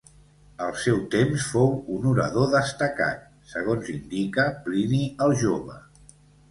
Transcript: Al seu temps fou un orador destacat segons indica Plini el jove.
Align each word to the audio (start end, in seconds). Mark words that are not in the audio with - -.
Al 0.67 0.71
seu 0.83 0.95
temps 1.15 1.45
fou 1.49 1.69
un 1.97 2.09
orador 2.13 2.49
destacat 2.55 3.23
segons 3.53 3.95
indica 3.99 4.51
Plini 4.67 5.05
el 5.29 5.41
jove. 5.45 5.81